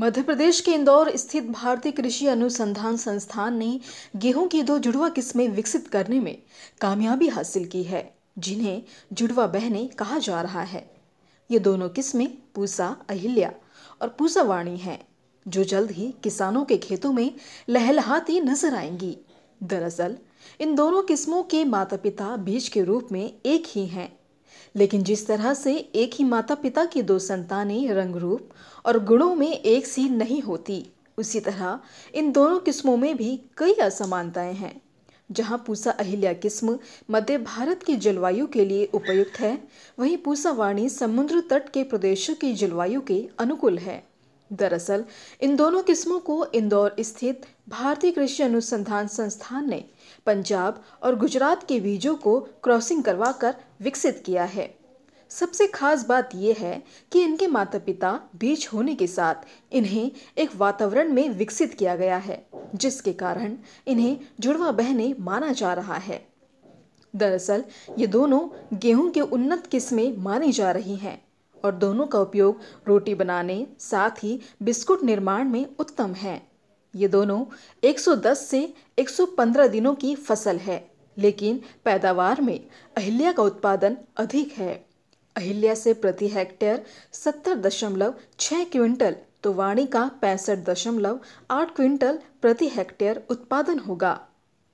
[0.00, 3.80] मध्य प्रदेश के इंदौर स्थित भारतीय कृषि अनुसंधान संस्थान ने
[4.16, 6.42] गेहूँ की दो जुड़वा किस्में विकसित करने में
[6.80, 8.82] कामयाबी हासिल की है, जिन्हें
[9.12, 10.90] जुड़वा बहने कहा जा रहा है।
[11.50, 13.52] ये दोनों किस्में पूसा, अहिल्या
[14.02, 15.08] और पूसा वाणी हैं,
[15.48, 17.34] जो जल्द ही किसानों के खेतों में
[17.68, 19.18] लहलहाती नज़र आएँगी।
[19.62, 20.16] दरअसल,
[20.60, 24.17] इन दोनों किस्मों के माता पिता बीज के रूप में एक ही हैं।
[24.76, 28.48] लेकिन जिस तरह से एक ही माता पिता की दो संतानें रंग रूप
[28.86, 30.84] और गुणों में एक सी नहीं होती,
[31.18, 31.78] उसी तरह
[32.14, 34.80] इन दोनों किस्मों में भी कई असमानताएँ हैं,
[35.30, 36.78] जहाँ पूसा अहिल्या किस्म
[37.10, 39.58] मध्य भारत की जलवायु के लिए उपयुक्त है,
[39.98, 44.02] वहीं पूसा वाणी समुद्र तट के प्रदेशों की जलवायु के अनुकूल है।
[44.52, 45.04] दरअसल,
[45.40, 49.84] इन दोनों किस्मों को इंदौर स्थित भारतीय कृषि अनुसंधान संस्थान ने
[50.26, 54.78] पंजाब और गुजरात के बीजों को क्रॉसिंग करवाकर विकसित किया है।
[55.30, 59.34] सबसे खास बात यह है कि इनके माता पिता बीज होने के साथ
[59.72, 63.56] इन्हें एक वातावरण में विकसित किया गया है, जिसके कारण
[63.86, 66.28] इन्हें जुड़वा बहने माना जा रहा है।
[67.16, 67.64] दरअसल,
[67.98, 71.27] ये दोनों गेहूँ के उन्नत किस्में मानी जा रही हैं।
[71.64, 76.40] और दोनों का उपयोग रोटी बनाने, साथ ही बिस्कुट निर्माण में उत्तम है।
[76.94, 77.44] ये दोनों
[77.82, 82.58] 110 से 115 दिनों की फ़सल है, लेकिन पैदावार में
[82.96, 84.74] अहिल्या का उत्पादन अधिक है।
[85.36, 92.18] अहिल्या से प्रति हेक्टेयर सत्तर दशमलव छः क्विंटल तो वाणी का पैंसठ दशमलव आठ क्विंटल
[92.42, 94.18] प्रति हेक्टेयर उत्पादन होगा।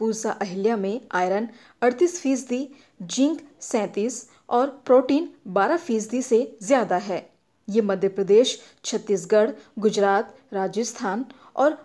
[0.00, 1.48] पूसा अहिल्या में आयरन
[1.82, 2.68] अड़तीस फ़ीसदी,
[3.02, 7.28] जिंक सैंतीस और प्रोटीन 12 फ़ीसदी से ज़्यादा है।
[7.68, 11.24] ये मध्य प्रदेश, छत्तीसगढ़, गुजरात, राजस्थान
[11.56, 11.78] और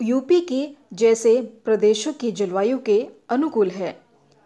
[0.00, 2.98] यूपी के जैसे प्रदेशों की जलवायु के
[3.30, 3.96] अनुकूल है।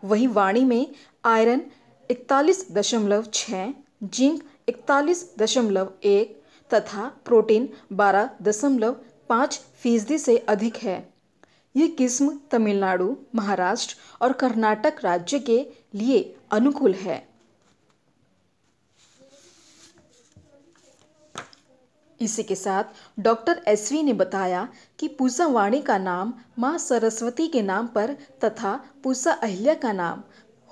[0.03, 0.87] वहीं वाणी में
[1.25, 1.63] आयरन
[2.11, 3.73] इकतालीस दशमलव छः
[4.05, 6.37] जिंक इकतालीस दशमलव एक
[6.71, 8.97] तथा प्रोटीन बारह दशमलव
[9.29, 10.99] पाँच फ़ीसदी से अधिक है।
[11.79, 15.59] ये किस्म तमिलनाडु, महाराष्ट्र और कर्नाटक राज्य के
[15.95, 17.27] लिए अनुकूल है।
[22.21, 22.85] इसी के साथ
[23.21, 24.67] डॉक्टर एसवी ने बताया
[24.99, 28.15] कि पूसा वाणी का नाम माँ सरस्वती के नाम पर
[28.45, 28.75] तथा
[29.05, 30.23] पूसा अहिल्या का नाम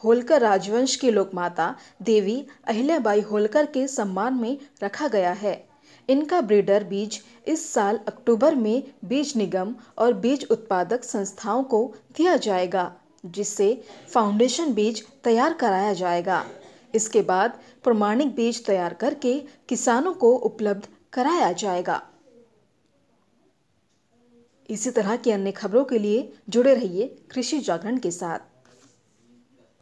[0.04, 2.36] होलकर राजवंश की लोकमाता देवी
[2.66, 5.54] अहिल्याबाई होलकर के सम्मान में रखा गया है।
[6.08, 12.36] इनका ब्रीडर बीज इस साल अक्टूबर में बीज निगम और बीज उत्पादक संस्थाओं को दिया
[12.38, 12.92] जाएगा,
[13.24, 16.44] जिससे फाउंडेशन बीज तैयार कराया जाएगा।
[16.94, 22.02] इसके बाद प्रमाणिक बीज तैयार करके किसानों को उपलब्ध कराया जाएगा।
[24.68, 28.38] इसी तरह की अन्य खबरों के लिए जुड़े रहिए कृषि जागरण के साथ।